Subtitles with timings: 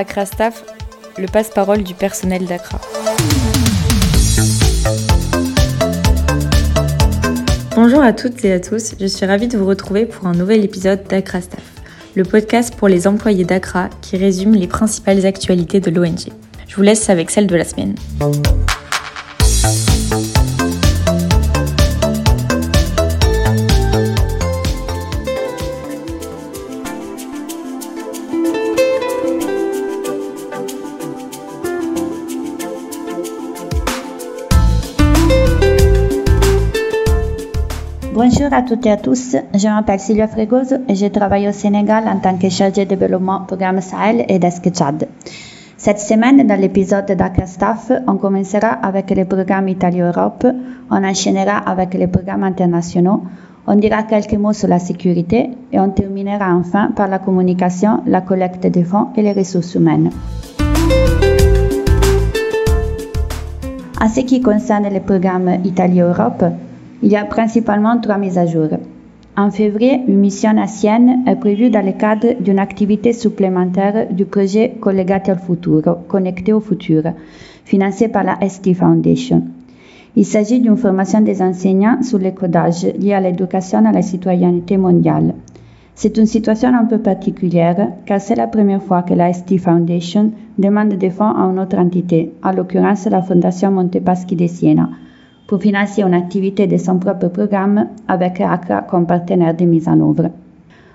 [0.00, 0.64] Accra Staff,
[1.18, 2.80] le passe-parole du personnel d'Accra.
[7.76, 10.64] Bonjour à toutes et à tous, je suis ravie de vous retrouver pour un nouvel
[10.64, 11.62] épisode d'Accra Staff,
[12.14, 16.32] le podcast pour les employés d'Accra qui résume les principales actualités de l'ONG.
[16.66, 17.94] Je vous laisse avec celle de la semaine.
[38.22, 42.04] Bonjour à toutes et à tous, je m'appelle Silvia Fregoso et je travaille au Sénégal
[42.06, 45.08] en tant que chargée de développement programme Sahel et Desk Tchad.
[45.78, 50.46] Cette semaine, dans l'épisode d'Accra Staff, on commencera avec les programmes Italie-Europe,
[50.90, 53.22] on enchaînera avec les programmes internationaux,
[53.66, 58.20] on dira quelques mots sur la sécurité et on terminera enfin par la communication, la
[58.20, 60.10] collecte des fonds et les ressources humaines.
[63.98, 66.44] En ce qui concerne les programmes Italie-Europe,
[67.02, 68.68] il y a principalement trois mises à jour.
[69.36, 74.74] En février, une mission ancienne est prévue dans le cadre d'une activité supplémentaire du projet
[74.80, 77.04] Collegati al Futuro, Connecté au futur,
[77.64, 79.44] financé par la ST Foundation.
[80.16, 84.76] Il s'agit d'une formation des enseignants sur le codage lié à l'éducation à la citoyenneté
[84.76, 85.34] mondiale.
[85.94, 90.32] C'est une situation un peu particulière car c'est la première fois que la ST Foundation
[90.58, 94.90] demande des fonds à une autre entité, à l'occurrence la Fondation Montepaschi de Siena,
[95.50, 99.98] pour financer une activité de son propre programme avec Accra comme partenaire de mise en
[99.98, 100.30] œuvre.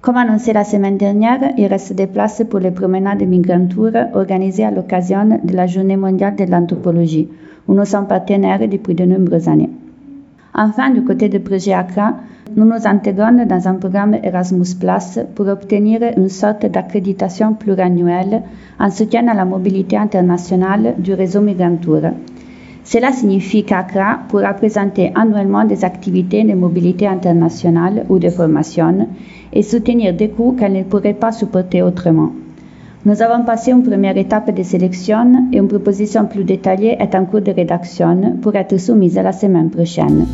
[0.00, 4.70] Comme annoncé la semaine dernière, il reste des places pour les promenades Migrantour organisées à
[4.70, 7.28] l'occasion de la Journée mondiale de l'anthropologie,
[7.68, 9.68] où nous sommes partenaires depuis de nombreuses années.
[10.54, 12.14] Enfin, du côté du projet Accra,
[12.56, 18.40] nous nous intégrons dans un programme Erasmus Plus pour obtenir une sorte d'accréditation pluriannuelle
[18.80, 22.00] en soutien à la mobilité internationale du réseau Migrantour.
[22.90, 29.08] Cela signifie qu'ACRA pourra présenter annuellement des activités de mobilité internationale ou de formation
[29.52, 32.32] et soutenir des coûts qu'elle ne pourrait pas supporter autrement.
[33.04, 37.26] Nous avons passé une première étape de sélection et une proposition plus détaillée est en
[37.26, 40.24] cours de rédaction pour être soumise la semaine prochaine.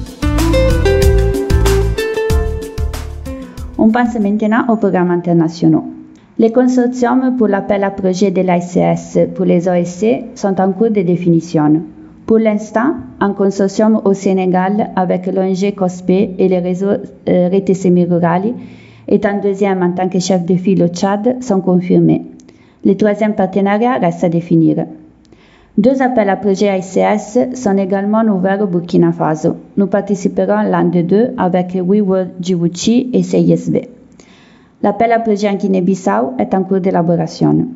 [3.78, 5.87] On pense maintenant aux programmes internationaux.
[6.38, 11.03] Les consortiums pour l'appel à projet de l'ICS pour les OSC sont en cours de
[11.03, 11.82] définition.
[12.26, 18.54] Pour l'instant, un consortium au Sénégal avec l'ONG COSPE et le réseau euh, Rete Semi-Rurali
[19.08, 22.22] et un deuxième en tant que chef de file au Tchad sont confirmés.
[22.82, 24.86] Le troisième partenariat reste à définir.
[25.76, 29.56] Deux appels à projet ICS sont également ouverts au Burkina Faso.
[29.76, 33.82] Nous participerons l'un des deux avec WeWorld Djibouti et CISB.
[34.82, 37.66] L'appel à projet en Guinée-Bissau est en cours d'élaboration.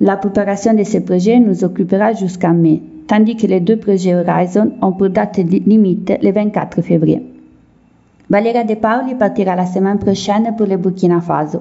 [0.00, 4.72] La préparation de ces projets nous occupera jusqu'en mai tandis que les deux projets Horizon
[4.80, 7.22] ont pour date limite le 24 février.
[8.30, 11.60] Valeria De Paoli partira la semaine prochaine pour le Burkina Faso,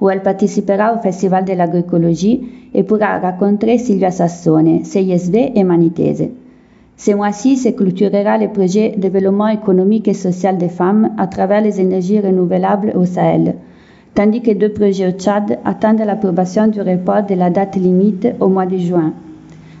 [0.00, 6.28] où elle participera au Festival de l'agroécologie et pourra rencontrer Silvia Sassone, CISV et Manitese.
[6.96, 11.80] Ce mois-ci se clôturera le projet Développement économique et social des femmes à travers les
[11.80, 13.56] énergies renouvelables au Sahel,
[14.14, 18.48] tandis que deux projets au Tchad attendent l'approbation du report de la date limite au
[18.48, 19.12] mois de juin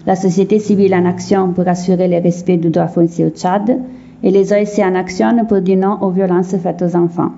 [0.06, 3.78] la société civile en action pour assurer le respect du droit foncier au Tchad
[4.22, 7.32] et les OSC en action pour dire non aux violences faites aux enfants.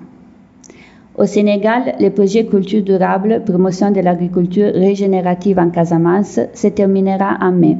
[1.17, 7.51] Au Sénégal, le projet Culture durable, promotion de l'agriculture régénérative en Casamance, se terminera en
[7.51, 7.77] mai.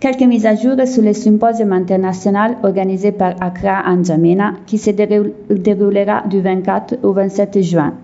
[0.00, 4.90] Quelques mises à jour sur le symposium international organisé par Accra en N'Djamena qui se
[4.90, 7.94] déroulera du 24 au 27 juin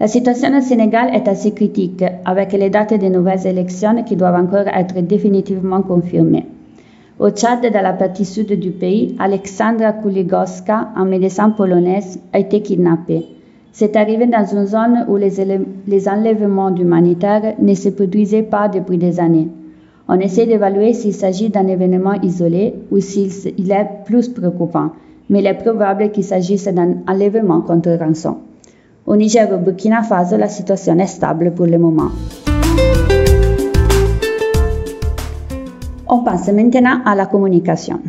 [0.00, 4.34] La situation au Sénégal est assez critique, avec les dates des nouvelles élections qui doivent
[4.34, 6.46] encore être définitivement confirmées.
[7.20, 12.62] Au Tchad, dans la partie sud du pays, Alexandra Kuligoska, un médecin polonaise, a été
[12.62, 13.37] kidnappée.
[13.72, 19.20] C'est arrivé dans une zone où les, enlèvements humanitaires ne se produisaient pas depuis des
[19.20, 19.48] années.
[20.08, 24.90] On essaie d'évaluer s'il s'agit d'un événement isolé ou s'il est plus préoccupant,
[25.28, 28.38] mais il est probable qu'il s'agisse d'un enlèvement contre rançon.
[29.06, 32.10] Au Niger et au Burkina Faso, la situation est stable pour le moment.
[36.08, 38.00] On passe maintenant à la communication.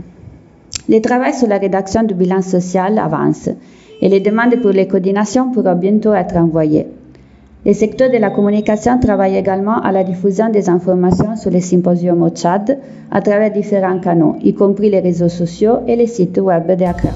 [0.87, 3.49] Le travail sur la rédaction du bilan social avance
[4.01, 6.87] et les demandes pour les coordinations pourront bientôt être envoyées.
[7.65, 12.23] Le secteur de la communication travaille également à la diffusion des informations sur les symposiums
[12.23, 12.79] au Tchad
[13.11, 17.09] à travers différents canaux, y compris les réseaux sociaux et les sites web d'Accra.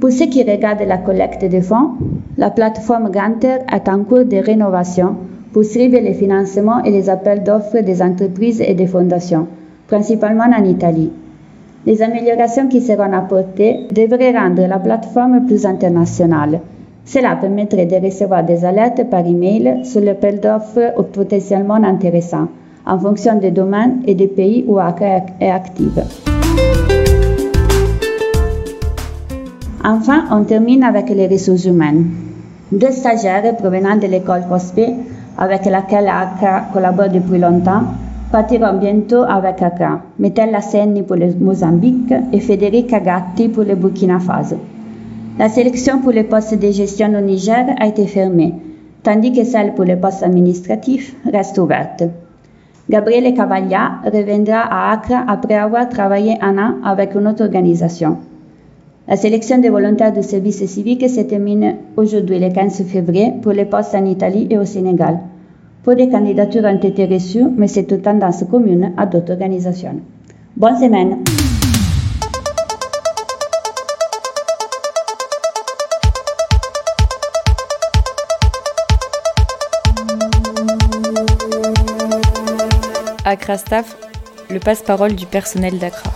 [0.00, 1.92] Pour ce qui regarde la collecte de fonds,
[2.36, 5.16] la plateforme Ganter est en cours de rénovation
[5.52, 9.46] pour suivre les financements et les appels d'offres des entreprises et des fondations,
[9.88, 11.10] principalement en Italie.
[11.86, 16.60] Les améliorations qui seront apportées devraient rendre la plateforme plus internationale.
[17.06, 22.48] Cela permettrait de recevoir des alertes par email sur l'appel d'offres potentiellement intéressants,
[22.86, 26.04] en fonction des domaines et des pays où ACRA est active.
[29.82, 32.10] Enfin, on termine avec les ressources humaines.
[32.70, 34.80] Deux stagiaires provenant de l'école COSPE,
[35.38, 37.84] avec laquelle ACRA collabore depuis longtemps,
[38.30, 44.20] partiront bientôt avec Accra, Metella Senni pour le Mozambique et Federica Gatti pour le Burkina
[44.20, 44.56] Faso.
[45.38, 48.54] La sélection pour les postes de gestion au Niger a été fermée,
[49.02, 52.04] tandis que celle pour les postes administratifs reste ouverte.
[52.88, 58.18] Gabriele Cavaglia reviendra à Accra après avoir travaillé un an avec une autre organisation.
[59.08, 63.64] La sélection des volontaires du service civique se termine aujourd'hui le 15 février pour les
[63.64, 65.18] postes en Italie et au Sénégal.
[65.82, 70.00] Peu de candidatures ont été reçues, mais c'est une tendance commune à d'autres organisations.
[70.54, 71.24] Bonne semaine!
[83.24, 83.96] Accra Staff,
[84.50, 86.10] le passe-parole du personnel d'Accra.